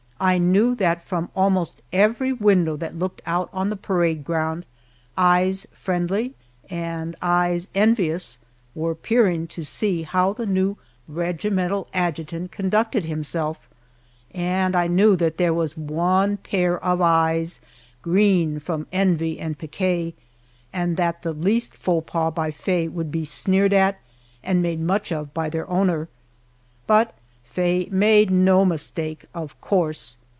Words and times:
I 0.23 0.37
knew 0.37 0.75
that 0.75 1.01
from 1.01 1.31
almost 1.35 1.81
every 1.91 2.31
window 2.31 2.77
that 2.77 2.95
looked 2.95 3.23
out 3.25 3.49
on 3.51 3.71
the 3.71 3.75
parade 3.75 4.23
ground, 4.23 4.67
eyes 5.17 5.65
friendly 5.73 6.35
and 6.69 7.15
eyes 7.23 7.67
envious 7.73 8.37
were 8.75 8.93
peering 8.93 9.47
to 9.47 9.65
see 9.65 10.03
how 10.03 10.33
the 10.33 10.45
new 10.45 10.77
regimental 11.07 11.87
adjutant 11.91 12.51
conducted 12.51 13.05
himself, 13.05 13.67
and 14.31 14.75
I 14.75 14.85
knew 14.85 15.15
that 15.15 15.39
there 15.39 15.55
was 15.55 15.75
one 15.75 16.37
pair 16.37 16.77
of 16.83 17.01
eyes 17.01 17.59
green 18.03 18.59
from 18.59 18.85
envy 18.91 19.39
and 19.39 19.57
pique, 19.57 20.15
and 20.71 20.97
that 20.97 21.23
the 21.23 21.33
least 21.33 21.75
faux 21.75 22.05
pas 22.11 22.31
by 22.31 22.51
Faye 22.51 22.87
would 22.87 23.11
be 23.11 23.25
sneered 23.25 23.73
at 23.73 23.99
and 24.43 24.61
made 24.61 24.79
much 24.81 25.11
of 25.11 25.33
by 25.33 25.49
their 25.49 25.67
owner. 25.67 26.09
But 26.85 27.15
Faye 27.43 27.89
made 27.91 28.31
no 28.31 28.63
mistake, 28.63 29.25
of 29.33 29.59
course. 29.59 30.15